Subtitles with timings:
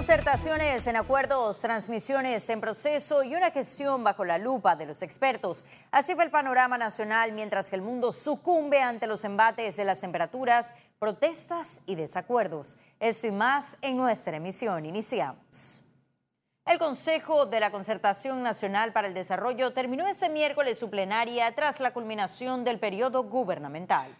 [0.00, 5.66] Concertaciones en acuerdos, transmisiones en proceso y una gestión bajo la lupa de los expertos.
[5.90, 10.00] Así fue el panorama nacional mientras que el mundo sucumbe ante los embates de las
[10.00, 12.78] temperaturas, protestas y desacuerdos.
[12.98, 14.86] Esto y más en nuestra emisión.
[14.86, 15.84] Iniciamos.
[16.64, 21.78] El Consejo de la Concertación Nacional para el Desarrollo terminó ese miércoles su plenaria tras
[21.78, 24.16] la culminación del periodo gubernamental.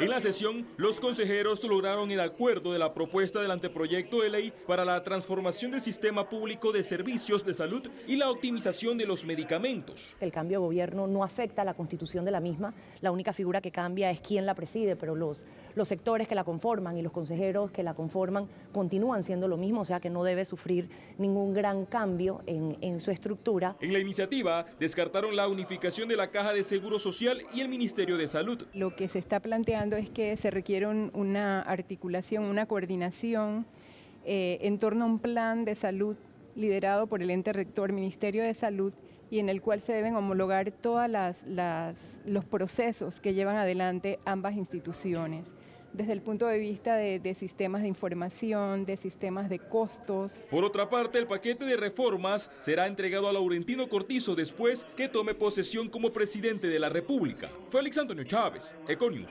[0.00, 4.52] En la sesión, los consejeros lograron el acuerdo de la propuesta del anteproyecto de ley
[4.66, 9.26] para la transformación del sistema público de servicios de salud y la optimización de los
[9.26, 10.16] medicamentos.
[10.18, 13.60] El cambio de gobierno no afecta a la constitución de la misma, la única figura
[13.60, 17.12] que cambia es quién la preside, pero los, los sectores que la conforman y los
[17.12, 21.52] consejeros que la conforman continúan siendo lo mismo, o sea que no debe sufrir ningún
[21.52, 23.76] gran cambio en, en su estructura.
[23.80, 28.16] En la iniciativa descartaron la unificación de la Caja de Seguro Social y el Ministerio
[28.16, 28.64] de Salud.
[28.72, 33.66] Lo que se está planteando es que se requiere una articulación, una coordinación
[34.24, 36.16] eh, en torno a un plan de salud
[36.54, 38.92] liderado por el ente rector Ministerio de Salud
[39.30, 41.08] y en el cual se deben homologar todos
[42.24, 45.44] los procesos que llevan adelante ambas instituciones
[45.92, 50.42] desde el punto de vista de, de, sistemas de información, de sistemas de costos.
[50.50, 55.34] Por otra parte, el paquete de reformas será entregado a Laurentino Cortizo después que tome
[55.34, 57.50] posesión como presidente de la República.
[57.70, 59.30] Félix Antonio Chávez, Econius.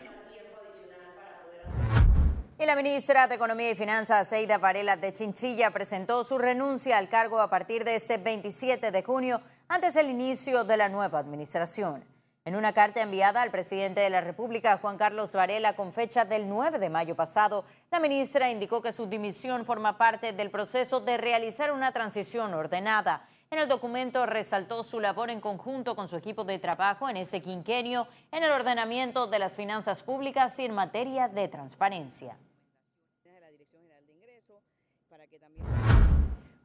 [2.61, 7.07] Y la ministra de Economía y Finanzas, Eida Varela de Chinchilla, presentó su renuncia al
[7.07, 12.03] cargo a partir de este 27 de junio, antes del inicio de la nueva administración.
[12.45, 16.47] En una carta enviada al presidente de la República, Juan Carlos Varela, con fecha del
[16.47, 21.17] 9 de mayo pasado, la ministra indicó que su dimisión forma parte del proceso de
[21.17, 23.27] realizar una transición ordenada.
[23.51, 27.41] En el documento resaltó su labor en conjunto con su equipo de trabajo en ese
[27.41, 32.37] quinquenio en el ordenamiento de las finanzas públicas y en materia de transparencia.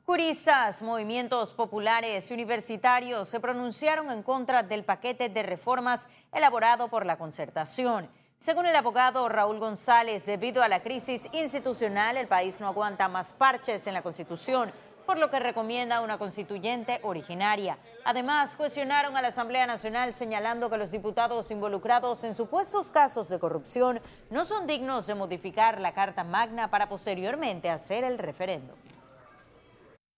[0.07, 7.07] Juristas, movimientos populares y universitarios se pronunciaron en contra del paquete de reformas elaborado por
[7.07, 8.11] la concertación.
[8.37, 13.33] Según el abogado Raúl González, debido a la crisis institucional, el país no aguanta más
[13.33, 14.71] parches en la Constitución,
[15.07, 17.79] por lo que recomienda una constituyente originaria.
[18.05, 23.39] Además, cuestionaron a la Asamblea Nacional señalando que los diputados involucrados en supuestos casos de
[23.39, 28.77] corrupción no son dignos de modificar la Carta Magna para posteriormente hacer el referéndum.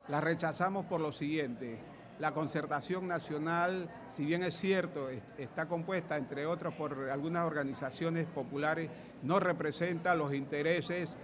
[0.09, 1.79] La rechazamos por lo siguiente.
[2.21, 8.89] La concertación nacional, si bien es cierto, está compuesta, entre otras, por algunas organizaciones populares,
[9.23, 11.17] no representa los intereses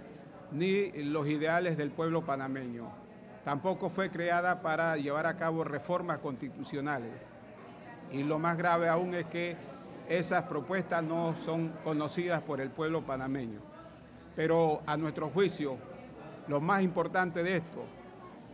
[0.51, 2.91] ni los ideales del pueblo panameño.
[3.45, 7.13] Tampoco fue creada para llevar a cabo reformas constitucionales.
[8.11, 9.55] Y lo más grave aún es que
[10.09, 13.59] esas propuestas no son conocidas por el pueblo panameño.
[14.35, 15.77] Pero a nuestro juicio,
[16.47, 17.85] lo más importante de esto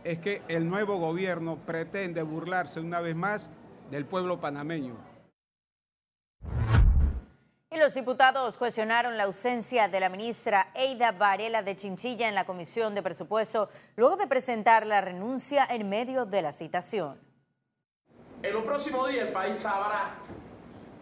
[0.04, 3.50] es que el nuevo gobierno pretende burlarse una vez más
[3.90, 4.96] del pueblo panameño.
[7.72, 12.44] Y los diputados cuestionaron la ausencia de la ministra Eida Varela de Chinchilla en la
[12.44, 17.20] Comisión de Presupuesto luego de presentar la renuncia en medio de la citación.
[18.42, 20.14] En los próximos días el país sabrá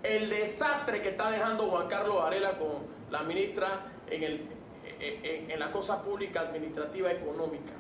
[0.03, 4.49] el desastre que está dejando Juan Carlos Varela con la ministra en, el,
[5.01, 7.78] en, en la cosa pública, administrativa, económica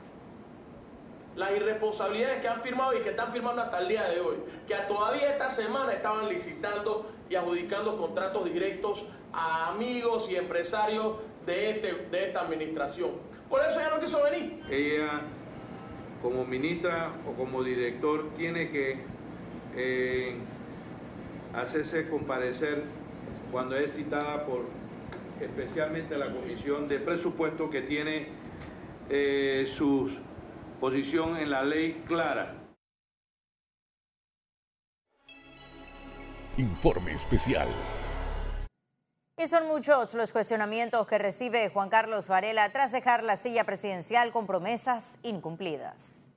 [1.38, 4.74] las irresponsabilidades que han firmado y que están firmando hasta el día de hoy, que
[4.88, 11.94] todavía esta semana estaban licitando y adjudicando contratos directos a amigos y empresarios de, este,
[12.10, 13.12] de esta administración.
[13.48, 14.60] Por eso ella no quiso venir.
[14.68, 15.20] Ella,
[16.20, 18.98] como ministra o como director, tiene que
[19.76, 20.34] eh,
[21.54, 22.82] hacerse comparecer
[23.52, 24.64] cuando es citada por
[25.40, 28.26] especialmente la Comisión de Presupuesto que tiene
[29.08, 30.18] eh, sus
[30.80, 32.54] posición en la ley clara.
[36.56, 37.68] Informe especial.
[39.36, 44.32] Y son muchos los cuestionamientos que recibe Juan Carlos Varela tras dejar la silla presidencial
[44.32, 46.28] con promesas incumplidas.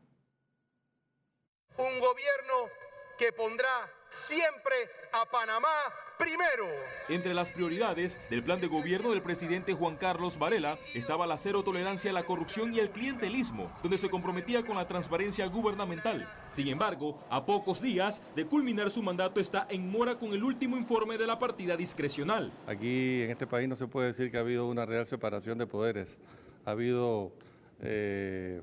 [1.78, 2.70] Un gobierno
[3.18, 4.76] que pondrá siempre
[5.14, 5.68] a Panamá
[6.18, 6.66] primero.
[7.10, 11.64] Entre las prioridades del plan de gobierno del presidente Juan Carlos Varela estaba la cero
[11.64, 16.28] tolerancia a la corrupción y el clientelismo, donde se comprometía con la transparencia gubernamental.
[16.52, 20.78] Sin embargo, a pocos días de culminar su mandato está en mora con el último
[20.78, 22.52] informe de la partida discrecional.
[22.68, 25.66] Aquí en este país no se puede decir que ha habido una real separación de
[25.66, 26.20] poderes.
[26.66, 27.32] Ha habido
[27.80, 28.62] eh,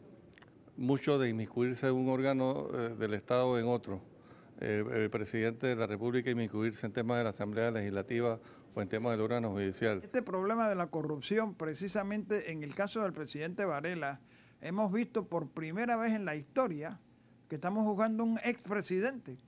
[0.77, 4.01] mucho de inmiscuirse un órgano eh, del Estado en otro
[4.61, 8.41] el, presidente de la República inmiscuirse en temas de la Asamblea Legislativa
[8.75, 10.01] o en temas del órgano judicial.
[10.03, 14.21] Este problema de la corrupción, precisamente en el caso del presidente Varela,
[14.61, 16.99] hemos visto por primera vez en la historia
[17.49, 19.39] que estamos juzgando un expresidente.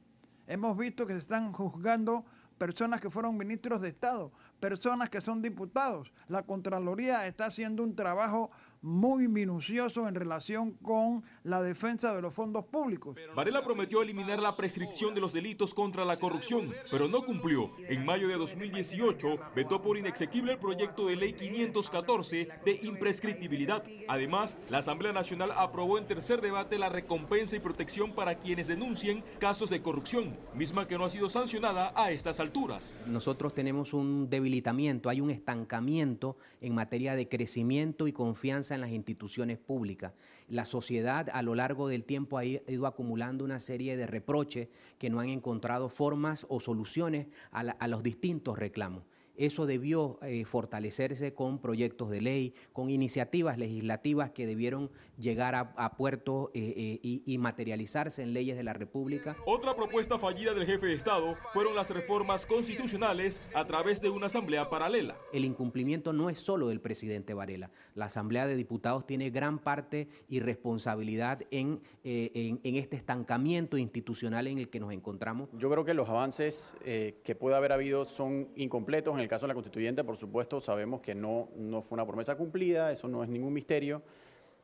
[0.47, 2.25] Hemos visto que se están juzgando
[2.59, 4.31] personas que fueron ministros de Estado,
[4.61, 6.13] personas que son diputados.
[6.29, 8.51] La Contraloría está haciendo un trabajo
[8.83, 13.17] muy minucioso en relación con la defensa de los fondos públicos.
[13.35, 17.71] Varela prometió eliminar la prescripción de los delitos contra la corrupción, pero no cumplió.
[17.89, 23.85] En mayo de 2018 vetó por inexequible el proyecto de ley 514 de imprescriptibilidad.
[24.09, 29.23] Además, la Asamblea Nacional aprobó en tercer debate la recompensa y protección para quienes denuncien
[29.39, 32.95] casos de corrupción, misma que no ha sido sancionada a estas alturas.
[33.07, 38.91] Nosotros tenemos un debilitamiento, hay un estancamiento en materia de crecimiento y confianza en las
[38.91, 40.13] instituciones públicas.
[40.49, 44.69] La sociedad a lo largo del tiempo ha ido acumulando una serie de reproches
[44.99, 49.05] que no han encontrado formas o soluciones a, los distintos reclamos.
[49.37, 55.97] Eso debió eh, fortalecerse con proyectos de ley, con iniciativas legislativas que debieron llegar a,
[55.97, 59.37] puerto eh, eh, y, y, materializarse en leyes de la República.
[59.47, 64.27] Otra propuesta fallida del jefe de Estado fueron las reformas constitucionales a través de una
[64.27, 65.17] asamblea paralela.
[65.33, 67.71] El incumplimiento no es solo del presidente Varela.
[67.95, 74.47] La Asamblea de Diputados tiene gran parte y responsabilidad en, en, en este estancamiento institucional
[74.47, 75.49] en el que nos encontramos.
[75.55, 79.49] Yo creo que los avances que puede haber habido son incompletos en el caso de
[79.49, 83.29] la constituyente, por supuesto, sabemos que no, no fue una promesa cumplida, eso no es
[83.29, 84.03] ningún misterio.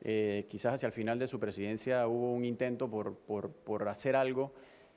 [0.00, 4.14] Eh, quizás hacia el final de su presidencia hubo un intento por, por, por hacer
[4.16, 4.52] algo,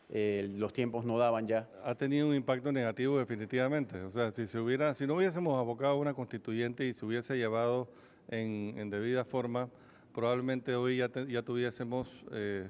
[0.09, 1.69] eh, los tiempos no daban ya.
[1.83, 4.01] Ha tenido un impacto negativo definitivamente.
[4.01, 7.37] O sea, si, se hubiera, si no hubiésemos abocado a una constituyente y se hubiese
[7.37, 7.89] llevado
[8.29, 9.69] en, en debida forma,
[10.13, 12.09] probablemente hoy ya, te, ya tuviésemos...
[12.31, 12.69] Eh,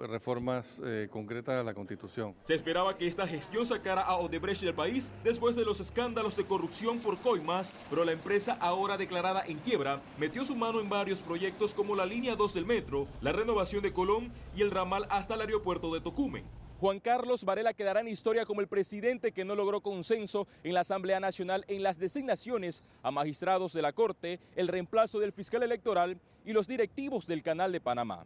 [0.00, 2.34] reformas eh, concretas a la Constitución.
[2.42, 6.46] Se esperaba que esta gestión sacara a Odebrecht del país después de los escándalos de
[6.46, 11.22] corrupción por coimas, pero la empresa ahora declarada en quiebra metió su mano en varios
[11.22, 15.34] proyectos como la línea 2 del metro, la renovación de Colón y el ramal hasta
[15.34, 16.44] el aeropuerto de Tocumen.
[16.78, 20.80] Juan Carlos Varela quedará en historia como el presidente que no logró consenso en la
[20.80, 26.18] Asamblea Nacional en las designaciones a magistrados de la Corte, el reemplazo del fiscal electoral
[26.42, 28.24] y los directivos del Canal de Panamá.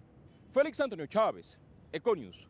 [0.54, 1.58] Félix Antonio Chávez,
[1.90, 2.46] Econius.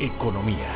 [0.00, 0.66] Economía.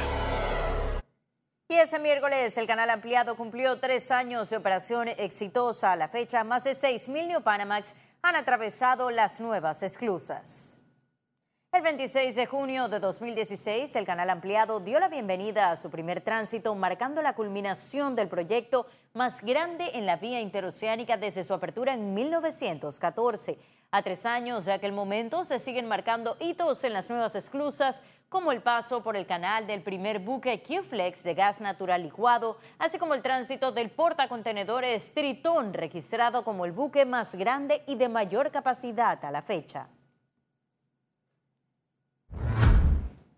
[1.70, 5.92] Y ese miércoles el canal ampliado cumplió tres años de operación exitosa.
[5.92, 10.78] A la fecha, más de 6.000 Neopanamax han atravesado las nuevas esclusas.
[11.72, 16.20] El 26 de junio de 2016, el canal ampliado dio la bienvenida a su primer
[16.20, 21.92] tránsito, marcando la culminación del proyecto más grande en la vía interoceánica desde su apertura
[21.92, 23.58] en 1914.
[23.90, 28.52] A tres años de aquel momento se siguen marcando hitos en las nuevas esclusas, como
[28.52, 33.12] el paso por el canal del primer buque Q-Flex de gas natural licuado, así como
[33.12, 39.22] el tránsito del portacontenedores Tritón, registrado como el buque más grande y de mayor capacidad
[39.22, 39.88] a la fecha.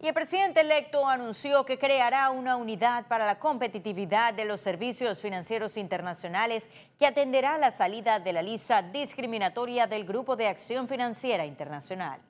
[0.05, 5.23] Y el presidente electo anunció que creará una unidad para la competitividad de los servicios
[5.23, 6.69] financieros internacionales
[6.99, 12.21] que atenderá la salida de la lista discriminatoria del Grupo de Acción Financiera Internacional.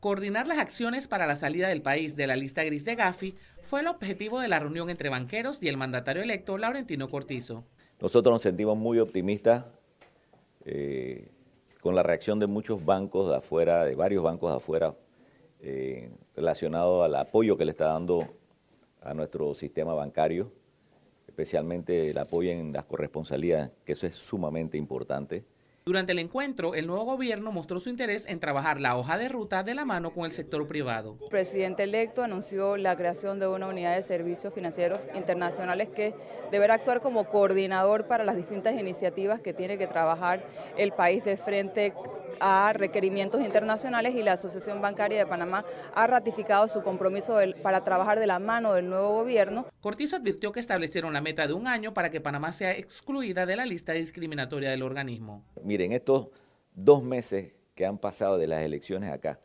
[0.00, 3.80] Coordinar las acciones para la salida del país de la lista gris de Gafi fue
[3.80, 7.64] el objetivo de la reunión entre banqueros y el mandatario electo Laurentino Cortizo.
[8.02, 9.64] Nosotros nos sentimos muy optimistas
[10.66, 11.30] eh,
[11.80, 14.94] con la reacción de muchos bancos de afuera, de varios bancos de afuera,
[15.62, 18.26] eh, relacionado al apoyo que le está dando
[19.02, 20.52] a nuestro sistema bancario,
[21.26, 25.44] especialmente el apoyo en las corresponsalías, que eso es sumamente importante.
[25.86, 29.62] Durante el encuentro, el nuevo gobierno mostró su interés en trabajar la hoja de ruta
[29.62, 31.16] de la mano con el sector privado.
[31.22, 36.14] El presidente electo anunció la creación de una unidad de servicios financieros internacionales que
[36.50, 40.44] deberá actuar como coordinador para las distintas iniciativas que tiene que trabajar
[40.76, 41.94] el país de frente
[42.40, 48.18] a requerimientos internacionales y la Asociación Bancaria de Panamá ha ratificado su compromiso para trabajar
[48.20, 49.66] de la mano del nuevo gobierno.
[49.80, 53.56] Cortizo advirtió que establecieron la meta de un año para que Panamá sea excluida de
[53.56, 55.44] la lista discriminatoria del organismo.
[55.62, 56.28] Miren, estos
[56.74, 59.40] dos meses que han pasado de las elecciones acá,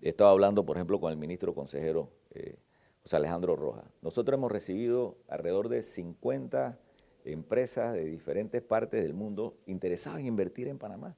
[0.00, 2.56] he estado hablando, por ejemplo, con el ministro consejero eh,
[3.02, 3.84] José Alejandro Rojas.
[4.00, 6.78] Nosotros hemos recibido alrededor de 50
[7.24, 11.16] empresas de diferentes partes del mundo interesadas en invertir en Panamá.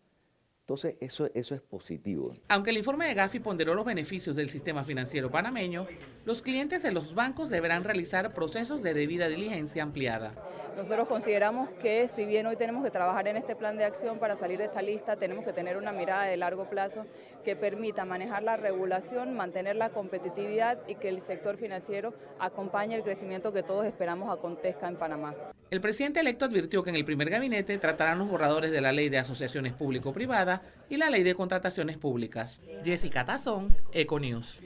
[0.64, 2.34] Entonces, eso, eso es positivo.
[2.48, 5.86] Aunque el informe de Gafi ponderó los beneficios del sistema financiero panameño,
[6.24, 10.32] los clientes de los bancos deberán realizar procesos de debida diligencia ampliada.
[10.74, 14.36] Nosotros consideramos que si bien hoy tenemos que trabajar en este plan de acción para
[14.36, 17.04] salir de esta lista, tenemos que tener una mirada de largo plazo
[17.44, 23.02] que permita manejar la regulación, mantener la competitividad y que el sector financiero acompañe el
[23.02, 25.34] crecimiento que todos esperamos acontezca en Panamá.
[25.70, 29.08] El presidente electo advirtió que en el primer gabinete tratarán los borradores de la ley
[29.08, 30.53] de asociaciones público-privadas
[30.88, 32.60] y la ley de contrataciones públicas.
[32.84, 34.60] Jessica Tazón, Econews.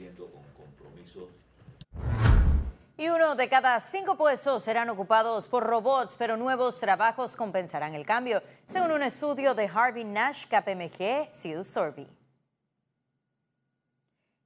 [2.97, 8.05] Y uno de cada cinco puestos serán ocupados por robots, pero nuevos trabajos compensarán el
[8.05, 12.05] cambio, según un estudio de Harvey Nash, KPMG, Sioux Survey.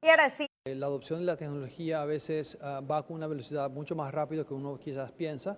[0.03, 0.45] Y ahora sí.
[0.65, 4.45] La adopción de la tecnología a veces uh, va con una velocidad mucho más rápida
[4.45, 5.57] que uno quizás piensa,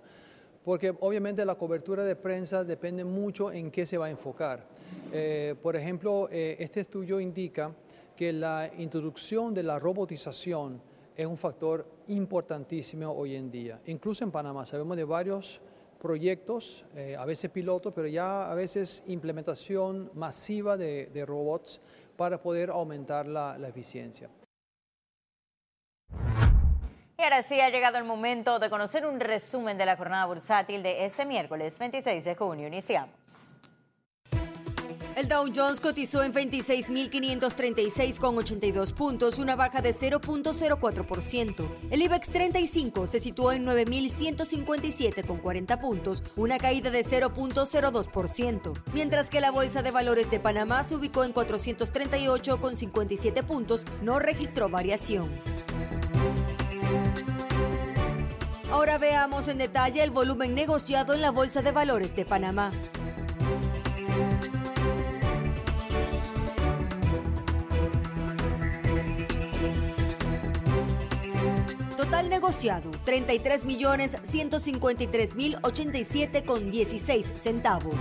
[0.66, 4.66] porque obviamente la cobertura de prensa depende mucho en qué se va a enfocar.
[5.14, 7.72] Eh, por ejemplo, eh, este estudio indica
[8.16, 10.82] que la introducción de la robotización
[11.16, 13.80] es un factor importantísimo hoy en día.
[13.86, 15.62] Incluso en Panamá sabemos de varios
[16.02, 21.80] proyectos, eh, a veces pilotos, pero ya a veces implementación masiva de, robots
[22.18, 24.30] para poder aumentar la eficiencia.
[27.26, 31.06] Ahora sí ha llegado el momento de conocer un resumen de la jornada bursátil de
[31.06, 32.68] este miércoles 26 de junio.
[32.68, 33.60] Iniciamos.
[35.16, 41.68] El Dow Jones cotizó en 26.536,82 puntos, una baja de 0.04%.
[41.90, 49.50] El IBEX 35 se situó en 9.157,40 puntos, una caída de 0.02%, mientras que la
[49.50, 55.55] Bolsa de Valores de Panamá se ubicó en 438,57 puntos, no registró variación.
[58.76, 62.74] Ahora veamos en detalle el volumen negociado en la Bolsa de Valores de Panamá.
[71.96, 77.96] Total negociado, 33 millones 153 mil 87 con 16 centavos.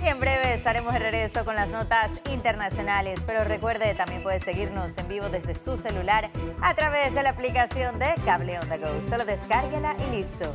[0.00, 4.96] Y en breve estaremos de regreso con las notas internacionales, pero recuerde, también puede seguirnos
[4.96, 9.08] en vivo desde su celular a través de la aplicación de Cable On Go.
[9.08, 10.52] Solo descárguela y listo.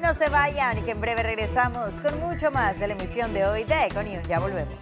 [0.00, 3.46] No se vayan y que en breve regresamos con mucho más de la emisión de
[3.46, 4.26] hoy de Econius.
[4.26, 4.74] Ya volvemos.